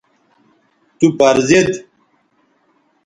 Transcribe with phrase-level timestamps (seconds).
[0.97, 1.69] تو پر زید